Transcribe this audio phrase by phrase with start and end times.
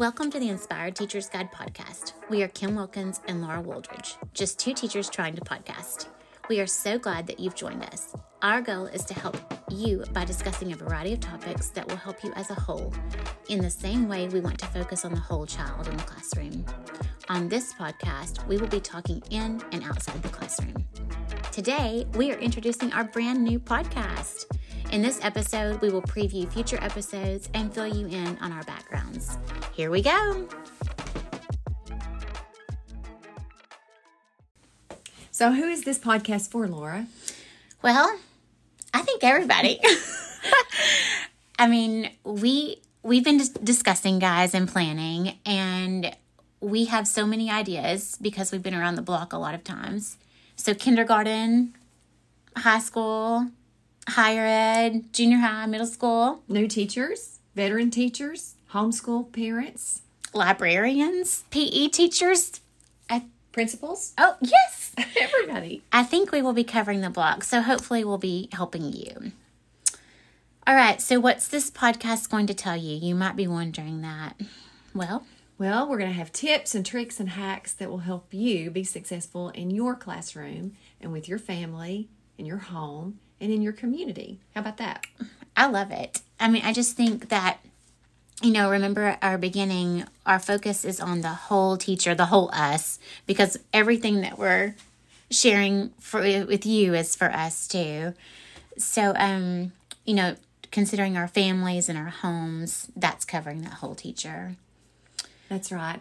[0.00, 2.14] Welcome to the Inspired Teachers Guide podcast.
[2.30, 6.06] We are Kim Wilkins and Laura Wooldridge, just two teachers trying to podcast.
[6.48, 8.16] We are so glad that you've joined us.
[8.40, 9.36] Our goal is to help
[9.70, 12.94] you by discussing a variety of topics that will help you as a whole.
[13.50, 16.64] In the same way, we want to focus on the whole child in the classroom.
[17.28, 20.76] On this podcast, we will be talking in and outside the classroom.
[21.52, 24.46] Today, we are introducing our brand new podcast.
[24.92, 29.38] In this episode, we will preview future episodes and fill you in on our backgrounds.
[29.80, 30.46] Here we go.
[35.30, 37.06] So, who is this podcast for, Laura?
[37.80, 38.18] Well,
[38.92, 39.80] I think everybody.
[41.58, 46.14] I mean, we we've been discussing guys and planning and
[46.60, 50.18] we have so many ideas because we've been around the block a lot of times.
[50.56, 51.74] So kindergarten,
[52.54, 53.46] high school,
[54.06, 60.02] higher ed, junior high, middle school, New teachers, veteran teachers, homeschool parents,
[60.32, 62.60] librarians, PE teachers.
[63.08, 64.94] I, principals, oh, yes.
[65.20, 65.82] everybody.
[65.92, 69.32] I think we will be covering the block, so hopefully we'll be helping you.
[70.66, 72.96] All right, so what's this podcast going to tell you?
[72.96, 74.34] You might be wondering that.
[74.94, 75.26] Well,
[75.58, 78.84] Well, we're going to have tips and tricks and hacks that will help you be
[78.84, 84.38] successful in your classroom and with your family, in your home, and in your community.
[84.54, 85.06] How about that?
[85.56, 86.20] I love it.
[86.38, 87.58] I mean, I just think that,
[88.42, 92.98] you know, remember our beginning, our focus is on the whole teacher, the whole us,
[93.26, 94.74] because everything that we're
[95.30, 98.14] sharing for with you is for us too.
[98.78, 99.72] So, um,
[100.04, 100.36] you know,
[100.70, 104.56] considering our families and our homes, that's covering that whole teacher.
[105.48, 106.00] That's right.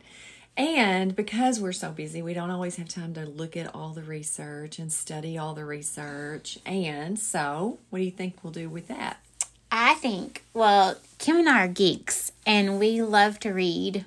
[0.55, 4.03] And because we're so busy, we don't always have time to look at all the
[4.03, 6.59] research and study all the research.
[6.65, 9.23] And so, what do you think we'll do with that?
[9.71, 14.05] I think, well, Kim and I are geeks and we love to read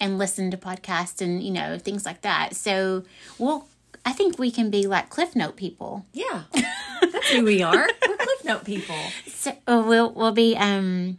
[0.00, 2.54] and listen to podcasts and, you know, things like that.
[2.54, 3.04] So
[3.38, 3.66] we'll,
[4.04, 6.04] I think we can be like Cliff Note people.
[6.12, 6.42] Yeah,
[7.00, 7.88] that's who we are.
[8.08, 8.98] We're Cliff Note people.
[9.26, 11.18] So uh, we'll, we'll be, um,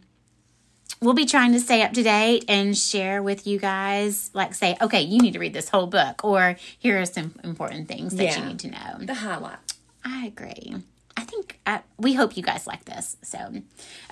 [1.00, 4.76] we'll be trying to stay up to date and share with you guys, like say,
[4.80, 8.38] okay, you need to read this whole book or here are some important things that
[8.38, 8.98] you need to know.
[9.00, 9.58] The highlight.
[10.04, 10.76] I agree.
[11.16, 13.16] I think I, we hope you guys like this.
[13.22, 13.38] So,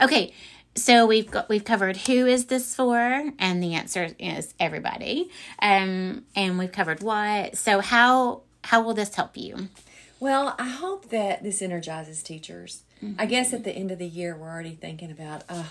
[0.00, 0.32] okay,
[0.74, 5.30] so we've got we've covered who is this for, and the answer is everybody.
[5.60, 7.56] Um, and we've covered what.
[7.56, 9.68] So how how will this help you?
[10.20, 12.82] Well, I hope that this energizes teachers.
[13.02, 13.20] Mm-hmm.
[13.20, 15.70] I guess at the end of the year, we're already thinking about, oh,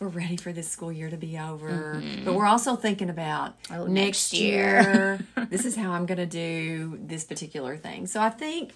[0.00, 2.00] we're ready for this school year to be over.
[2.02, 2.24] Mm-hmm.
[2.24, 5.20] But we're also thinking about Oh, next next year.
[5.36, 5.46] year.
[5.50, 8.06] this is how I'm going to do this particular thing.
[8.08, 8.72] So I think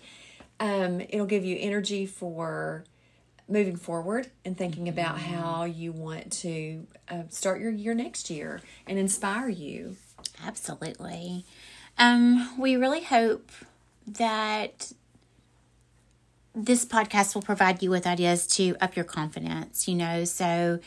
[0.61, 2.85] um, it'll give you energy for
[3.49, 8.61] moving forward and thinking about how you want to uh, start your year next year
[8.87, 9.97] and inspire you.
[10.47, 11.45] Absolutely.
[11.99, 13.51] Um, we really hope
[14.07, 14.93] that
[16.55, 20.25] this podcast will provide you with ideas to up your confidence, you know.
[20.25, 20.81] So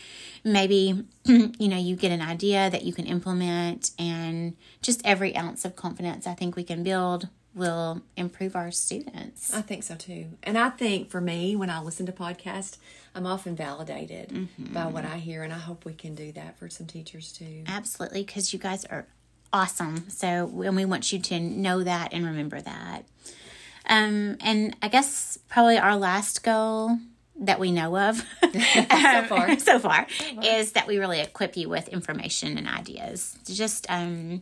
[0.43, 5.65] maybe, you know, you get an idea that you can implement, and just every ounce
[5.65, 9.53] of confidence I think we can build will improve our students.
[9.53, 10.27] I think so too.
[10.41, 12.77] And I think for me, when I listen to podcasts,
[13.15, 16.67] I'm often validated by what I hear, and I hope we can do that for
[16.69, 17.63] some teachers too.
[17.67, 19.05] Absolutely, because you guys are
[19.51, 20.09] awesome.
[20.09, 23.05] So, and we want you to know that and remember that.
[23.87, 26.97] Um, and I guess probably our last goal
[27.39, 28.17] that we know of
[28.53, 29.59] so far.
[29.59, 30.07] so far
[30.43, 33.37] is that we really equip you with information and ideas.
[33.45, 34.41] Just, um,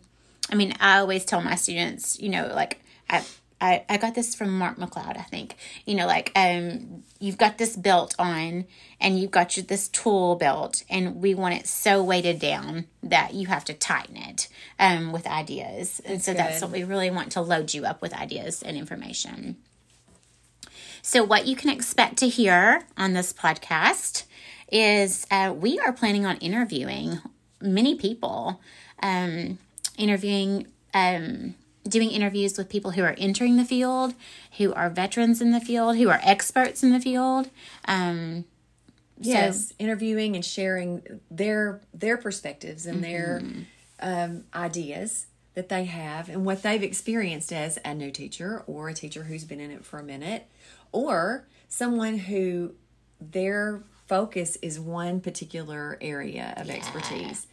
[0.49, 3.23] I mean, I always tell my students, you know, like I.
[3.63, 5.55] I, I got this from Mark McLeod, I think.
[5.85, 8.66] You know, like um, you've got this belt on
[8.99, 13.35] and you've got your, this tool belt, and we want it so weighted down that
[13.35, 14.47] you have to tighten it
[14.79, 16.01] um, with ideas.
[16.05, 19.57] and so that's what we really want to load you up with ideas and information.
[21.03, 24.25] So, what you can expect to hear on this podcast
[24.72, 27.19] is uh, we are planning on interviewing
[27.59, 28.61] many people,
[29.02, 29.57] um,
[29.97, 31.55] interviewing, um,
[31.87, 34.13] doing interviews with people who are entering the field,
[34.57, 37.49] who are veterans in the field, who are experts in the field.
[37.85, 38.45] Um,
[39.23, 43.43] Yes, interviewing and sharing their their perspectives and their
[43.99, 48.93] um, ideas that they have and what they've experienced as a new teacher or a
[48.95, 50.47] teacher who's been in it for a minute
[50.91, 52.73] or someone who
[53.19, 57.45] their focus is one particular area of expertise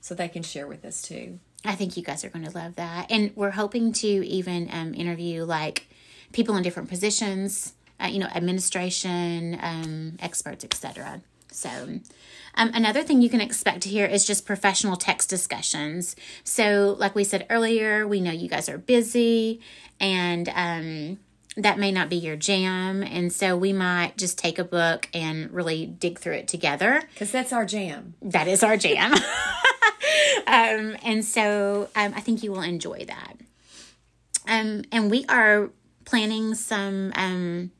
[0.00, 1.38] so they can share with us too.
[1.64, 3.10] I think you guys are going to love that.
[3.10, 5.88] And we're hoping to even um, interview like
[6.32, 11.22] people in different positions, uh, you know, administration, um, experts, etc.
[11.50, 12.00] So,
[12.54, 16.16] um, another thing you can expect to hear is just professional text discussions.
[16.44, 19.60] So, like we said earlier, we know you guys are busy
[20.00, 21.18] and um,
[21.56, 23.02] that may not be your jam.
[23.02, 27.02] And so, we might just take a book and really dig through it together.
[27.12, 28.14] Because that's our jam.
[28.22, 29.14] That is our jam.
[30.46, 33.36] um, and so, um, I think you will enjoy that.
[34.46, 35.70] Um, and we are
[36.04, 37.70] planning some um,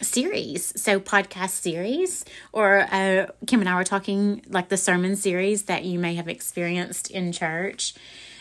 [0.00, 5.64] series, so podcast series, or uh, Kim and I were talking like the sermon series
[5.64, 7.94] that you may have experienced in church.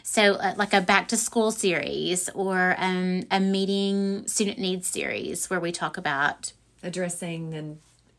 [0.03, 5.49] So, uh, like a back to school series or um, a meeting student needs series
[5.49, 6.53] where we talk about
[6.83, 7.75] addressing the,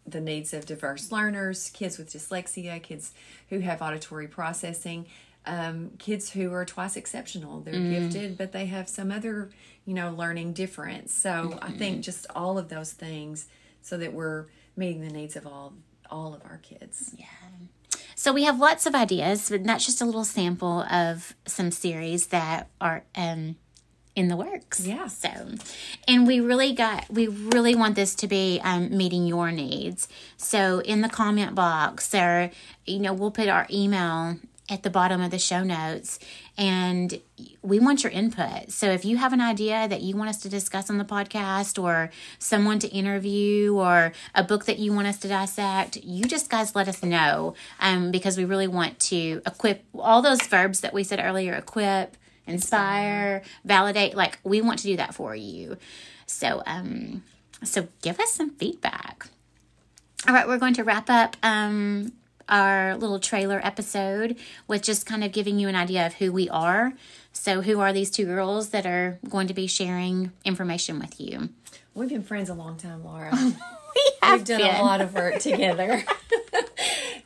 [0.06, 3.12] the needs of diverse learners, kids with dyslexia, kids
[3.48, 5.06] who have auditory processing,
[5.46, 7.60] um, kids who are twice exceptional.
[7.60, 7.90] They're mm.
[7.90, 9.50] gifted, but they have some other,
[9.84, 11.12] you know, learning difference.
[11.12, 11.58] So mm-hmm.
[11.64, 13.46] I think just all of those things
[13.80, 14.46] so that we're
[14.76, 15.74] meeting the needs of all
[16.10, 17.14] all of our kids.
[17.16, 17.26] Yeah.
[18.14, 22.28] So we have lots of ideas, but that's just a little sample of some series
[22.28, 23.56] that are um,
[24.14, 24.86] in the works.
[24.86, 25.06] Yeah.
[25.06, 25.28] So,
[26.06, 30.08] and we really got, we really want this to be um, meeting your needs.
[30.36, 32.50] So in the comment box, or
[32.84, 34.36] you know, we'll put our email
[34.68, 36.18] at the bottom of the show notes
[36.56, 37.20] and
[37.62, 38.70] we want your input.
[38.70, 41.82] So if you have an idea that you want us to discuss on the podcast
[41.82, 46.48] or someone to interview or a book that you want us to dissect, you just
[46.48, 50.94] guys let us know um, because we really want to equip all those verbs that
[50.94, 52.16] we said earlier equip,
[52.46, 54.14] inspire, validate.
[54.14, 55.76] Like we want to do that for you.
[56.26, 57.22] So um
[57.62, 59.28] so give us some feedback.
[60.26, 62.12] All right, we're going to wrap up um
[62.48, 64.36] our little trailer episode
[64.66, 66.92] with just kind of giving you an idea of who we are.
[67.32, 71.48] So, who are these two girls that are going to be sharing information with you?
[71.94, 73.30] We've been friends a long time, Laura.
[73.94, 74.76] we have We've done been.
[74.76, 76.04] a lot of work together.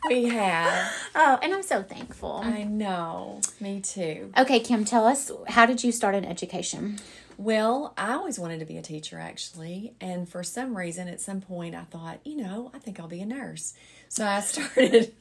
[0.08, 0.92] we have.
[1.14, 2.40] Oh, and I'm so thankful.
[2.44, 3.40] I know.
[3.60, 4.32] Me too.
[4.36, 6.98] Okay, Kim, tell us how did you start in education?
[7.38, 11.42] Well, I always wanted to be a teacher actually, and for some reason at some
[11.42, 13.74] point I thought, you know, I think I'll be a nurse.
[14.08, 15.12] So I started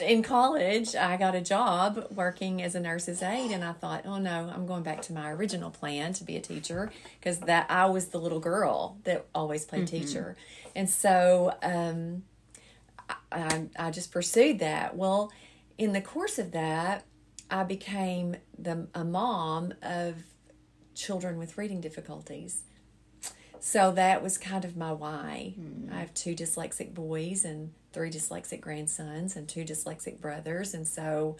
[0.00, 0.96] in college.
[0.96, 4.66] I got a job working as a nurse's aide, and I thought, oh no, I'm
[4.66, 6.90] going back to my original plan to be a teacher
[7.20, 10.04] because that I was the little girl that always played mm-hmm.
[10.04, 10.36] teacher,
[10.74, 12.24] and so um,
[13.32, 14.96] I, I just pursued that.
[14.96, 15.32] Well,
[15.78, 17.04] in the course of that,
[17.50, 20.16] I became the a mom of
[20.94, 22.62] children with reading difficulties.
[23.60, 25.54] So that was kind of my why.
[25.58, 25.92] Mm.
[25.92, 30.74] I have two dyslexic boys and three dyslexic grandsons and two dyslexic brothers.
[30.74, 31.36] And so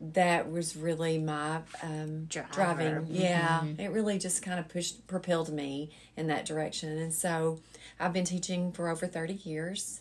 [0.00, 3.06] that was really my um, driving.
[3.10, 3.80] Yeah, mm-hmm.
[3.80, 6.98] it really just kind of pushed, propelled me in that direction.
[6.98, 7.60] And so
[8.00, 10.00] I've been teaching for over 30 years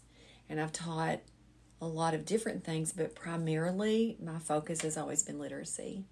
[0.50, 1.20] and I've taught
[1.82, 6.06] a lot of different things, but primarily my focus has always been literacy.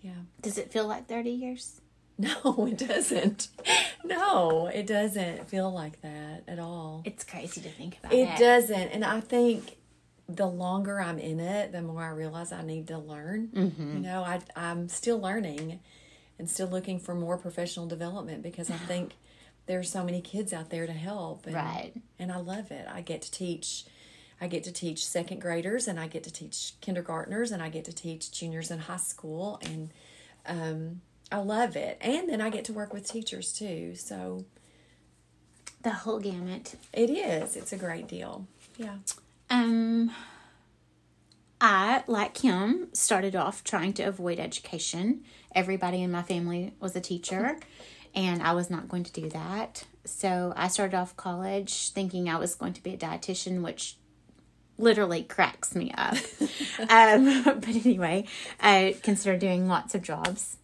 [0.00, 0.12] Yeah.
[0.42, 1.80] Does it feel like 30 years?
[2.16, 3.48] No, it doesn't.
[4.04, 7.02] No, it doesn't feel like that at all.
[7.04, 8.12] It's crazy to think about.
[8.12, 8.90] It doesn't.
[8.90, 9.78] And I think
[10.28, 13.48] the longer I'm in it, the more I realize I need to learn.
[13.48, 13.92] Mm-hmm.
[13.94, 15.80] You know, I, I'm still learning
[16.38, 19.14] and still looking for more professional development because I think
[19.66, 21.46] there's so many kids out there to help.
[21.46, 21.92] And, right.
[22.18, 22.86] And I love it.
[22.92, 23.84] I get to teach.
[24.40, 27.84] I get to teach second graders and I get to teach kindergartners and I get
[27.84, 29.90] to teach juniors in high school and
[30.46, 31.98] um, I love it.
[32.00, 33.94] And then I get to work with teachers too.
[33.94, 34.44] So
[35.82, 36.74] the whole gamut.
[36.92, 37.56] It is.
[37.56, 38.46] It's a great deal.
[38.76, 38.96] Yeah.
[39.50, 40.10] Um
[41.60, 45.22] I, like Kim, started off trying to avoid education.
[45.54, 47.58] Everybody in my family was a teacher,
[48.14, 49.84] and I was not going to do that.
[50.04, 53.96] So I started off college thinking I was going to be a dietitian, which
[54.76, 56.14] literally cracks me up.
[56.90, 58.26] um, but anyway,
[58.60, 60.58] I considered doing lots of jobs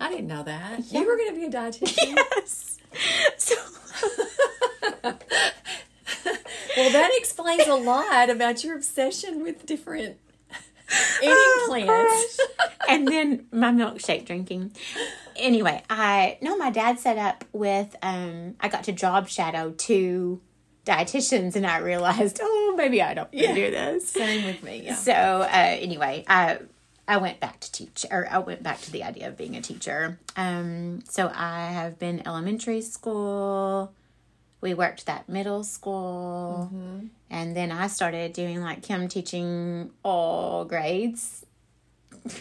[0.00, 0.80] I didn't know that.
[0.90, 1.00] Yeah.
[1.00, 2.18] You were going to be a dietitian?
[2.36, 2.78] Yes.
[3.38, 3.54] So.
[5.02, 5.16] well,
[6.92, 10.18] that explains a lot about your obsession with different
[11.22, 12.40] eating oh, plants.
[12.88, 14.72] and then my milkshake drinking.
[15.36, 20.40] Anyway, I no, my dad set up with um I got to job shadow two
[20.84, 23.54] dietitians and I realized, oh, maybe I don't yeah.
[23.54, 24.08] do this.
[24.08, 24.82] Same with me.
[24.84, 24.94] Yeah.
[24.94, 26.58] So uh, anyway, I
[27.06, 29.60] I went back to teach, or I went back to the idea of being a
[29.60, 30.18] teacher.
[30.36, 33.92] Um, so I have been elementary school.
[34.64, 37.08] We worked that middle school, mm-hmm.
[37.28, 41.44] and then I started doing like Kim teaching all grades.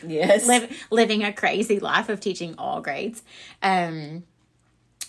[0.07, 3.23] Yes, Live, living a crazy life of teaching all grades.
[3.61, 4.23] Um,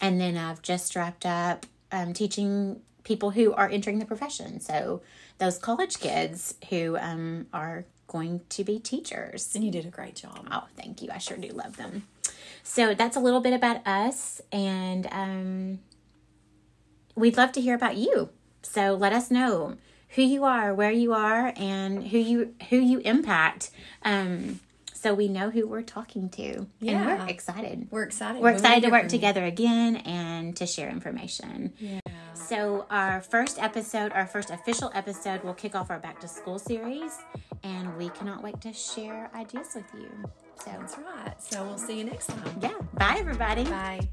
[0.01, 4.59] and then I've just wrapped up um, teaching people who are entering the profession.
[4.59, 5.01] So
[5.39, 9.55] those college kids who um, are going to be teachers.
[9.55, 10.49] And you did a great job.
[10.51, 11.11] Oh, thank you.
[11.13, 12.09] I sure do love them.
[12.65, 15.79] So that's a little bit about us, and um,
[17.15, 18.31] we'd love to hear about you.
[18.63, 19.77] So let us know
[20.11, 23.71] who you are, where you are, and who you who you impact.
[24.03, 24.61] Um,
[24.93, 26.67] so we know who we're talking to.
[26.81, 26.93] Yeah.
[27.11, 27.89] And we're excited.
[27.91, 28.41] We're excited.
[28.41, 31.75] We're We excited to work together again and to share information.
[31.79, 32.01] Yeah.
[32.33, 36.59] So, our first episode, our first official episode, will kick off our back to school
[36.59, 37.19] series,
[37.63, 40.11] and we cannot wait to share ideas with you.
[40.65, 41.43] So, That's right.
[41.43, 42.59] So we'll see you next time.
[42.63, 43.65] yeah, bye everybody.
[43.65, 44.09] Bye.